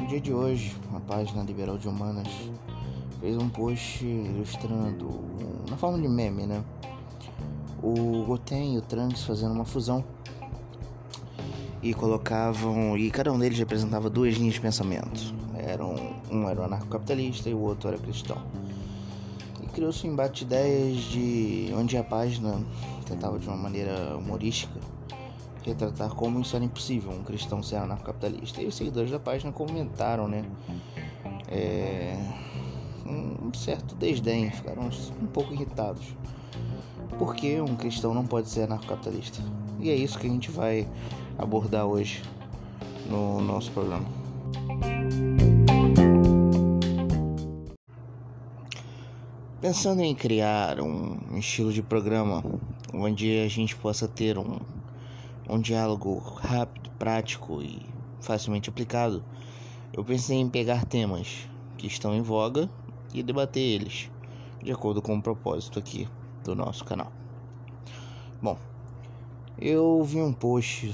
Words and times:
No 0.00 0.06
dia 0.08 0.18
de 0.18 0.32
hoje, 0.32 0.74
a 0.94 1.00
página 1.00 1.42
Liberal 1.42 1.76
de 1.76 1.86
Humanas 1.86 2.28
fez 3.20 3.36
um 3.36 3.50
post 3.50 4.02
ilustrando, 4.02 5.20
na 5.68 5.76
forma 5.76 6.00
de 6.00 6.08
meme, 6.08 6.46
né? 6.46 6.64
O 7.82 8.24
Goten 8.24 8.76
e 8.76 8.78
o 8.78 8.80
Trunks 8.80 9.24
fazendo 9.24 9.52
uma 9.52 9.66
fusão 9.66 10.02
e 11.82 11.92
colocavam 11.92 12.96
e 12.96 13.10
cada 13.10 13.30
um 13.30 13.38
deles 13.38 13.58
representava 13.58 14.08
duas 14.08 14.36
linhas 14.36 14.54
de 14.54 14.62
pensamento. 14.62 15.34
Eram 15.54 15.96
um 16.30 16.48
era 16.48 16.62
o 16.62 16.64
anarcocapitalista 16.64 17.50
e 17.50 17.54
o 17.54 17.60
outro 17.60 17.90
era 17.90 17.98
cristão. 17.98 18.38
E 19.62 19.66
criou-se 19.66 20.08
um 20.08 20.12
embate 20.12 20.46
de 20.46 20.54
ideias 20.54 20.96
de 20.96 21.74
onde 21.76 21.98
a 21.98 22.02
página 22.02 22.58
tentava 23.04 23.38
de 23.38 23.46
uma 23.46 23.56
maneira 23.56 24.16
humorística 24.16 24.80
retratar 25.70 26.14
como 26.14 26.40
isso 26.40 26.54
era 26.54 26.64
impossível, 26.64 27.10
um 27.12 27.22
cristão 27.22 27.62
ser 27.62 27.76
anarcocapitalista. 27.76 28.62
E 28.62 28.66
os 28.66 28.74
seguidores 28.74 29.10
da 29.10 29.18
página 29.18 29.52
comentaram, 29.52 30.28
né? 30.28 30.44
É, 31.48 32.16
um 33.06 33.52
certo 33.54 33.94
desdém, 33.94 34.50
ficaram 34.50 34.88
um 35.20 35.26
pouco 35.26 35.52
irritados. 35.52 36.14
Por 37.18 37.34
que 37.34 37.60
um 37.60 37.76
cristão 37.76 38.12
não 38.14 38.26
pode 38.26 38.48
ser 38.48 38.62
anarcocapitalista? 38.62 39.42
E 39.80 39.90
é 39.90 39.94
isso 39.94 40.18
que 40.18 40.26
a 40.26 40.30
gente 40.30 40.50
vai 40.50 40.88
abordar 41.38 41.86
hoje 41.86 42.22
no 43.08 43.40
nosso 43.40 43.70
programa. 43.72 44.06
Pensando 49.60 50.02
em 50.02 50.14
criar 50.14 50.80
um 50.80 51.38
estilo 51.38 51.72
de 51.72 51.82
programa 51.82 52.44
onde 52.92 53.40
a 53.40 53.48
gente 53.48 53.74
possa 53.74 54.06
ter 54.06 54.36
um, 54.36 54.58
um 55.48 55.60
diálogo 55.60 56.18
rápido, 56.18 56.90
prático 56.98 57.62
e 57.62 57.80
facilmente 58.20 58.70
aplicado, 58.70 59.24
eu 59.92 60.04
pensei 60.04 60.38
em 60.38 60.48
pegar 60.48 60.84
temas 60.84 61.48
que 61.76 61.86
estão 61.86 62.14
em 62.14 62.22
voga 62.22 62.68
e 63.12 63.22
debater 63.22 63.62
eles, 63.62 64.10
de 64.62 64.72
acordo 64.72 65.00
com 65.00 65.16
o 65.16 65.22
propósito 65.22 65.78
aqui 65.78 66.08
do 66.42 66.54
nosso 66.54 66.84
canal. 66.84 67.12
Bom, 68.42 68.58
eu 69.58 70.02
vi 70.02 70.20
um 70.20 70.32
post 70.32 70.92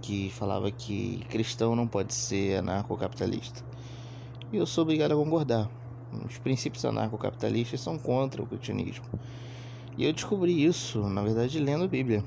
que 0.00 0.30
falava 0.30 0.70
que 0.70 1.24
cristão 1.28 1.76
não 1.76 1.86
pode 1.86 2.14
ser 2.14 2.58
anarcocapitalista. 2.58 3.62
E 4.52 4.56
eu 4.56 4.66
sou 4.66 4.82
obrigado 4.82 5.12
a 5.12 5.16
concordar. 5.16 5.70
Os 6.26 6.38
princípios 6.38 6.84
anarcocapitalistas 6.84 7.80
são 7.80 7.98
contra 7.98 8.42
o 8.42 8.46
cristianismo. 8.46 9.04
E 9.96 10.04
eu 10.04 10.12
descobri 10.12 10.64
isso, 10.64 11.00
na 11.08 11.22
verdade, 11.22 11.60
lendo 11.60 11.84
a 11.84 11.88
Bíblia. 11.88 12.24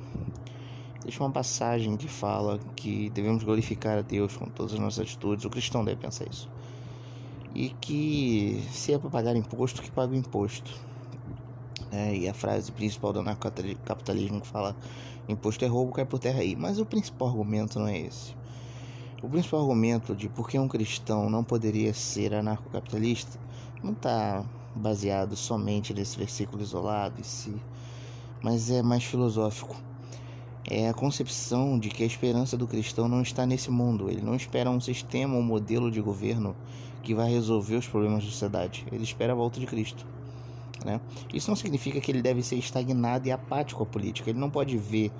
Deixa 1.04 1.22
uma 1.22 1.32
passagem 1.32 1.98
que 1.98 2.08
fala 2.08 2.58
que 2.78 3.10
devemos 3.10 3.44
glorificar 3.44 3.98
a 3.98 4.02
Deus 4.02 4.38
com 4.38 4.46
todas 4.46 4.74
as 4.74 4.80
nossas 4.80 5.06
atitudes. 5.06 5.44
O 5.44 5.50
cristão 5.50 5.84
deve 5.84 6.00
pensar 6.00 6.26
isso. 6.30 6.50
E 7.54 7.70
que 7.70 8.66
se 8.72 8.94
é 8.94 8.98
para 8.98 9.10
pagar 9.10 9.36
imposto, 9.36 9.82
que 9.82 9.92
pague 9.92 10.14
o 10.14 10.16
imposto. 10.16 10.72
É, 11.92 12.16
e 12.16 12.28
a 12.28 12.34
frase 12.34 12.72
principal 12.72 13.12
do 13.12 13.20
anarcocapitalismo 13.20 14.40
que 14.42 14.48
fala 14.48 14.76
imposto 15.28 15.66
é 15.66 15.68
roubo, 15.68 15.92
cai 15.92 16.06
por 16.06 16.20
terra 16.20 16.40
aí. 16.40 16.56
Mas 16.56 16.80
o 16.80 16.86
principal 16.86 17.28
argumento 17.28 17.80
não 17.80 17.88
é 17.88 18.00
esse. 18.00 18.34
O 19.22 19.28
principal 19.28 19.60
argumento 19.60 20.16
de 20.16 20.30
por 20.30 20.50
que 20.50 20.58
um 20.58 20.68
cristão 20.68 21.30
não 21.30 21.44
poderia 21.44 21.94
ser 21.94 22.34
anarcocapitalista 22.34 23.38
não 23.84 23.92
está 23.92 24.44
baseado 24.74 25.36
somente 25.36 25.94
nesse 25.94 26.18
versículo 26.18 26.62
isolado 26.62 27.20
em 27.20 27.24
si, 27.24 27.56
mas 28.42 28.72
é 28.72 28.82
mais 28.82 29.04
filosófico. 29.04 29.76
É 30.70 30.88
a 30.88 30.94
concepção 30.94 31.78
de 31.78 31.90
que 31.90 32.04
a 32.04 32.06
esperança 32.06 32.56
do 32.56 32.66
cristão 32.66 33.08
não 33.08 33.22
está 33.22 33.46
nesse 33.46 33.70
mundo. 33.70 34.10
Ele 34.10 34.22
não 34.22 34.36
espera 34.36 34.70
um 34.70 34.80
sistema 34.80 35.36
ou 35.36 35.42
um 35.42 35.44
modelo 35.44 35.92
de 35.92 36.02
governo 36.02 36.56
que 37.02 37.14
vai 37.14 37.30
resolver 37.30 37.76
os 37.76 37.88
problemas 37.88 38.24
da 38.24 38.30
sociedade. 38.30 38.86
Ele 38.92 39.04
espera 39.04 39.34
a 39.34 39.36
volta 39.36 39.60
de 39.60 39.66
Cristo. 39.66 40.06
Né? 40.86 41.02
Isso 41.34 41.50
não 41.50 41.56
significa 41.56 42.00
que 42.00 42.10
ele 42.10 42.22
deve 42.22 42.42
ser 42.42 42.56
estagnado 42.56 43.28
e 43.28 43.32
apático 43.32 43.84
à 43.84 43.86
política. 43.86 44.30
Ele 44.30 44.40
não 44.40 44.50
pode 44.50 44.78
ver 44.78 45.12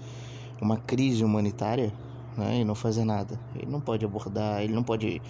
uma 0.62 0.78
crise 0.78 1.26
humanitária 1.26 1.94
né, 2.38 2.62
e 2.62 2.64
não 2.64 2.74
fazer 2.74 3.04
nada. 3.04 3.38
Ele 3.54 3.70
não 3.70 3.82
pode 3.82 4.06
abordar, 4.06 4.62
ele 4.62 4.74
não 4.74 4.84
pode 4.84 5.22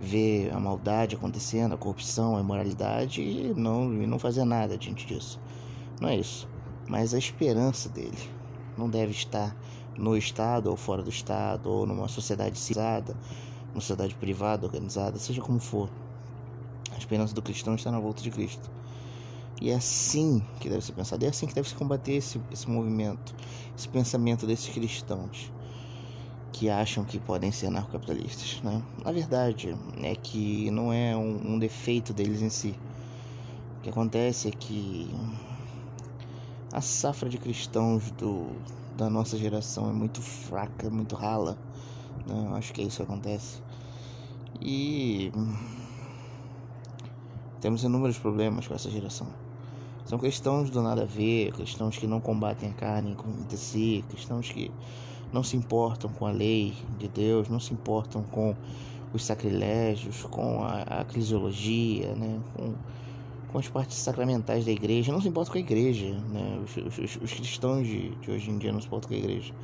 ver 0.00 0.52
a 0.52 0.60
maldade 0.60 1.16
acontecendo, 1.16 1.74
a 1.74 1.78
corrupção, 1.78 2.36
a 2.36 2.40
imoralidade 2.40 3.20
e 3.20 3.52
não, 3.56 3.92
e 4.00 4.06
não 4.06 4.18
fazer 4.18 4.44
nada 4.44 4.78
diante 4.78 5.06
disso. 5.06 5.40
Não 6.00 6.08
é 6.08 6.16
isso. 6.16 6.48
Mas 6.88 7.14
a 7.14 7.18
esperança 7.18 7.88
dele 7.88 8.35
não 8.76 8.88
deve 8.88 9.12
estar 9.12 9.54
no 9.96 10.16
Estado 10.16 10.70
ou 10.70 10.76
fora 10.76 11.02
do 11.02 11.10
Estado, 11.10 11.70
ou 11.70 11.86
numa 11.86 12.08
sociedade 12.08 12.58
civilizada, 12.58 13.16
numa 13.68 13.80
sociedade 13.80 14.14
privada, 14.14 14.66
organizada, 14.66 15.18
seja 15.18 15.40
como 15.40 15.58
for. 15.58 15.88
A 16.94 16.98
esperança 16.98 17.34
do 17.34 17.42
cristão 17.42 17.74
está 17.74 17.90
na 17.90 18.00
volta 18.00 18.22
de 18.22 18.30
Cristo. 18.30 18.70
E 19.60 19.70
é 19.70 19.74
assim 19.74 20.42
que 20.60 20.68
deve 20.68 20.84
ser 20.84 20.92
pensado, 20.92 21.24
é 21.24 21.28
assim 21.28 21.46
que 21.46 21.54
deve 21.54 21.68
se 21.68 21.74
combater 21.74 22.12
esse, 22.12 22.40
esse 22.52 22.68
movimento, 22.68 23.34
esse 23.76 23.88
pensamento 23.88 24.46
desses 24.46 24.68
cristãos 24.68 25.50
que 26.52 26.70
acham 26.70 27.04
que 27.04 27.18
podem 27.18 27.52
ser 27.52 27.66
anarcocapitalistas. 27.66 28.60
Né? 28.62 28.82
Na 29.04 29.12
verdade, 29.12 29.76
é 30.02 30.14
que 30.14 30.70
não 30.70 30.92
é 30.92 31.16
um, 31.16 31.54
um 31.54 31.58
defeito 31.58 32.12
deles 32.12 32.40
em 32.40 32.50
si. 32.50 32.74
O 33.78 33.82
que 33.82 33.90
acontece 33.90 34.48
é 34.48 34.50
que 34.50 35.10
a 36.72 36.80
safra 36.80 37.28
de 37.28 37.38
cristãos 37.38 38.10
do, 38.12 38.46
da 38.96 39.08
nossa 39.08 39.36
geração 39.36 39.88
é 39.88 39.92
muito 39.92 40.20
fraca, 40.20 40.90
muito 40.90 41.14
rala. 41.14 41.56
Né? 42.26 42.52
Acho 42.54 42.72
que 42.72 42.80
é 42.80 42.84
isso 42.84 42.96
que 42.98 43.02
acontece. 43.02 43.62
E 44.60 45.32
temos 47.60 47.84
inúmeros 47.84 48.18
problemas 48.18 48.66
com 48.66 48.74
essa 48.74 48.90
geração. 48.90 49.26
São 50.04 50.18
cristãos 50.18 50.70
do 50.70 50.80
nada 50.82 51.02
a 51.02 51.06
ver, 51.06 51.52
cristãos 51.52 51.98
que 51.98 52.06
não 52.06 52.20
combatem 52.20 52.70
a 52.70 52.72
carne 52.72 53.16
entre 53.40 53.56
si, 53.56 54.04
cristãos 54.08 54.50
que 54.50 54.70
não 55.32 55.42
se 55.42 55.56
importam 55.56 56.10
com 56.10 56.26
a 56.26 56.30
lei 56.30 56.74
de 56.98 57.08
Deus, 57.08 57.48
não 57.48 57.58
se 57.58 57.74
importam 57.74 58.22
com 58.22 58.54
os 59.12 59.24
sacrilégios, 59.24 60.22
com 60.24 60.62
a, 60.62 60.84
a 60.88 61.00
eclesiologia, 61.00 62.14
né? 62.14 62.40
com, 62.54 62.74
com 63.52 63.58
as 63.58 63.68
partes 63.68 63.96
sacramentais 63.98 64.64
da 64.64 64.72
igreja, 64.72 65.12
não 65.12 65.20
se 65.20 65.28
importam 65.28 65.52
com 65.52 65.58
a 65.58 65.60
igreja. 65.60 66.12
Né? 66.30 66.60
Os, 66.64 66.98
os, 66.98 67.16
os 67.22 67.32
cristãos 67.32 67.86
de, 67.86 68.10
de, 68.16 68.30
hoje 68.30 68.50
em 68.50 68.58
dia 68.58 68.72
não 68.72 68.80
se 68.80 68.86
importam 68.86 69.08
com 69.08 69.14
a 69.14 69.18
igreja. 69.18 69.54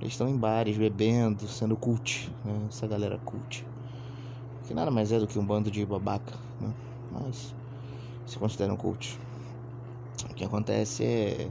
Eles 0.00 0.12
estão 0.12 0.28
em 0.28 0.36
bares, 0.36 0.76
bebendo, 0.76 1.46
sendo 1.48 1.76
cult, 1.76 2.30
né? 2.44 2.66
essa 2.68 2.86
galera 2.86 3.18
cult. 3.24 3.66
Que 4.66 4.74
nada 4.74 4.90
mais 4.90 5.10
é 5.12 5.18
do 5.18 5.26
que 5.26 5.38
um 5.38 5.44
bando 5.44 5.70
de 5.70 5.84
babaca, 5.84 6.34
né? 6.60 6.72
mas 7.10 7.54
se 8.26 8.38
consideram 8.38 8.76
cult. 8.76 9.18
O 10.30 10.34
que 10.34 10.44
acontece 10.44 11.04
é 11.04 11.50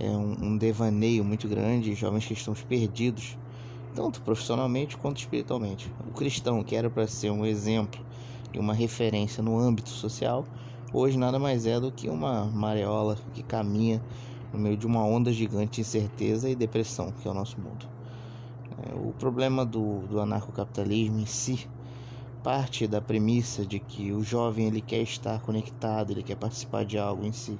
é 0.00 0.08
um, 0.08 0.34
um 0.40 0.56
devaneio 0.56 1.22
muito 1.22 1.46
grande, 1.46 1.94
jovens 1.94 2.28
estão 2.30 2.54
perdidos, 2.54 3.36
tanto 3.94 4.22
profissionalmente 4.22 4.96
quanto 4.96 5.18
espiritualmente. 5.18 5.92
O 6.08 6.12
cristão, 6.12 6.64
que 6.64 6.74
era 6.74 6.88
para 6.88 7.06
ser 7.06 7.30
um 7.30 7.44
exemplo 7.44 8.00
e 8.52 8.58
uma 8.58 8.72
referência 8.72 9.42
no 9.42 9.58
âmbito 9.58 9.90
social, 9.90 10.46
hoje 10.92 11.18
nada 11.18 11.38
mais 11.38 11.66
é 11.66 11.78
do 11.78 11.90
que 11.90 12.08
uma 12.08 12.44
mareola 12.46 13.16
que 13.34 13.42
caminha 13.42 14.02
no 14.52 14.58
meio 14.58 14.76
de 14.76 14.86
uma 14.86 15.04
onda 15.04 15.32
gigante 15.32 15.76
de 15.76 15.80
incerteza 15.82 16.48
e 16.48 16.54
depressão, 16.54 17.12
que 17.12 17.26
é 17.28 17.30
o 17.30 17.34
nosso 17.34 17.60
mundo. 17.60 17.86
É, 18.82 18.94
o 18.94 19.12
problema 19.12 19.64
do, 19.64 20.00
do 20.06 20.20
anarcocapitalismo 20.20 21.20
em 21.20 21.26
si 21.26 21.68
parte 22.42 22.86
da 22.86 23.00
premissa 23.00 23.64
de 23.64 23.78
que 23.78 24.12
o 24.12 24.22
jovem 24.22 24.66
ele 24.66 24.80
quer 24.80 25.02
estar 25.02 25.40
conectado, 25.40 26.10
ele 26.10 26.22
quer 26.22 26.36
participar 26.36 26.84
de 26.84 26.98
algo 26.98 27.24
em 27.24 27.32
si. 27.32 27.58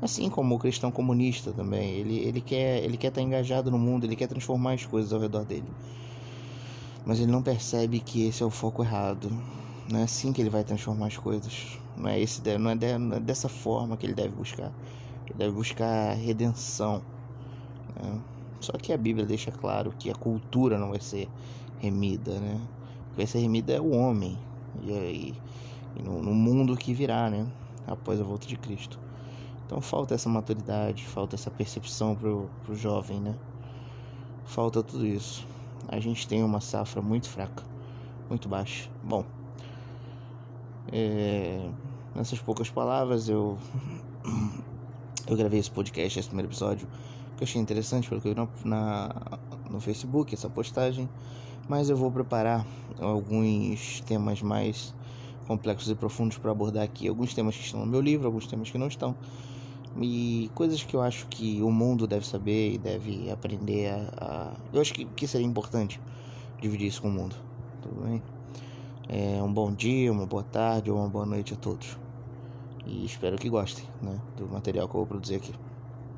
Assim 0.00 0.28
como 0.28 0.54
o 0.54 0.58
cristão 0.58 0.90
comunista 0.90 1.52
também, 1.52 1.90
ele, 1.92 2.18
ele, 2.18 2.40
quer, 2.40 2.82
ele 2.82 2.96
quer 2.96 3.08
estar 3.08 3.22
engajado 3.22 3.70
no 3.70 3.78
mundo, 3.78 4.04
ele 4.04 4.16
quer 4.16 4.26
transformar 4.26 4.72
as 4.72 4.84
coisas 4.84 5.12
ao 5.12 5.20
redor 5.20 5.44
dele. 5.44 5.68
Mas 7.06 7.20
ele 7.20 7.30
não 7.30 7.42
percebe 7.42 8.00
que 8.00 8.26
esse 8.26 8.42
é 8.42 8.46
o 8.46 8.50
foco 8.50 8.82
errado. 8.82 9.30
Não 9.90 10.00
é 10.00 10.04
assim 10.04 10.32
que 10.32 10.40
ele 10.40 10.50
vai 10.50 10.64
transformar 10.64 11.06
as 11.06 11.16
coisas. 11.16 11.78
Não 11.96 12.08
é, 12.08 12.20
esse, 12.20 12.40
não 12.58 12.70
é, 12.70 12.74
de, 12.74 12.98
não 12.98 13.16
é 13.16 13.20
dessa 13.20 13.48
forma 13.48 13.96
que 13.96 14.06
ele 14.06 14.14
deve 14.14 14.34
buscar. 14.34 14.72
Ele 15.26 15.34
deve 15.36 15.52
buscar 15.52 16.14
redenção. 16.14 17.02
Né? 17.94 18.20
Só 18.60 18.72
que 18.72 18.92
a 18.92 18.96
Bíblia 18.96 19.26
deixa 19.26 19.50
claro 19.52 19.92
que 19.98 20.10
a 20.10 20.14
cultura 20.14 20.78
não 20.78 20.90
vai 20.90 21.00
ser 21.00 21.28
remida, 21.78 22.38
né? 22.40 22.58
O 23.08 23.10
que 23.10 23.16
vai 23.16 23.26
ser 23.26 23.40
remida 23.40 23.74
é 23.74 23.80
o 23.80 23.90
homem. 23.90 24.38
E, 24.82 24.90
e, 24.90 25.34
e 25.96 26.02
no, 26.02 26.22
no 26.22 26.34
mundo 26.34 26.76
que 26.76 26.94
virá, 26.94 27.28
né? 27.28 27.46
Após 27.86 28.20
a 28.20 28.24
volta 28.24 28.46
de 28.46 28.56
Cristo. 28.56 28.98
Então 29.66 29.80
falta 29.80 30.14
essa 30.14 30.28
maturidade, 30.28 31.04
falta 31.04 31.36
essa 31.36 31.50
percepção 31.50 32.14
pro, 32.14 32.48
pro 32.64 32.74
jovem, 32.74 33.20
né? 33.20 33.34
Falta 34.44 34.82
tudo 34.82 35.06
isso. 35.06 35.46
A 35.88 36.00
gente 36.00 36.26
tem 36.26 36.42
uma 36.42 36.60
safra 36.60 37.02
muito 37.02 37.28
fraca, 37.28 37.62
muito 38.28 38.48
baixa. 38.48 38.90
Bom, 39.02 39.24
é, 40.92 41.68
nessas 42.14 42.38
poucas 42.38 42.70
palavras 42.70 43.28
eu 43.28 43.58
eu 45.26 45.36
gravei 45.36 45.60
esse 45.60 45.70
podcast, 45.70 46.18
esse 46.18 46.28
primeiro 46.28 46.50
episódio, 46.50 46.86
que 47.36 47.42
eu 47.42 47.44
achei 47.44 47.60
interessante 47.60 48.08
porque 48.08 48.34
na, 48.34 48.48
na, 48.64 49.38
no 49.70 49.80
Facebook 49.80 50.34
essa 50.34 50.48
postagem, 50.48 51.08
mas 51.68 51.88
eu 51.88 51.96
vou 51.96 52.10
preparar 52.10 52.66
alguns 53.00 54.00
temas 54.02 54.42
mais 54.42 54.94
complexos 55.46 55.90
e 55.90 55.94
profundos 55.94 56.38
para 56.38 56.50
abordar 56.50 56.82
aqui. 56.82 57.08
Alguns 57.08 57.34
temas 57.34 57.56
que 57.56 57.64
estão 57.64 57.80
no 57.80 57.86
meu 57.86 58.00
livro, 58.00 58.26
alguns 58.26 58.46
temas 58.46 58.70
que 58.70 58.78
não 58.78 58.88
estão. 58.88 59.16
E 60.00 60.50
coisas 60.54 60.82
que 60.82 60.94
eu 60.94 61.02
acho 61.02 61.26
que 61.28 61.62
o 61.62 61.70
mundo 61.70 62.06
deve 62.06 62.26
saber 62.26 62.72
e 62.72 62.78
deve 62.78 63.30
aprender 63.30 63.90
a. 63.90 64.24
a... 64.24 64.52
Eu 64.72 64.80
acho 64.80 64.92
que, 64.92 65.04
que 65.04 65.26
seria 65.26 65.46
importante 65.46 66.00
dividir 66.60 66.88
isso 66.88 67.00
com 67.00 67.08
o 67.08 67.12
mundo. 67.12 67.36
Tudo 67.80 68.04
bem? 68.04 68.22
É, 69.08 69.42
um 69.42 69.52
bom 69.52 69.72
dia, 69.72 70.10
uma 70.10 70.26
boa 70.26 70.42
tarde 70.42 70.90
ou 70.90 70.98
uma 70.98 71.08
boa 71.08 71.26
noite 71.26 71.52
a 71.52 71.56
todos. 71.56 71.98
E 72.86 73.04
espero 73.04 73.36
que 73.36 73.48
gostem 73.48 73.84
né, 74.00 74.18
do 74.36 74.46
material 74.48 74.88
que 74.88 74.94
eu 74.94 75.00
vou 75.00 75.06
produzir 75.06 75.36
aqui. 75.36 75.54